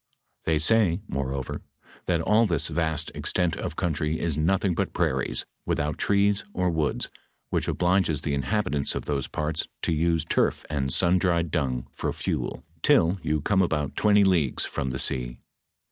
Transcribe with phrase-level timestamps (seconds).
[0.45, 1.61] They say, moreover,
[2.07, 7.09] that all this vast extent of country is nothing but prairies, without trees or woods,
[7.51, 12.11] which obliges the inhabitants of those parts to use turf and sun dried dung for
[12.13, 15.37] fuel, till you come about twenty leagues from the sea.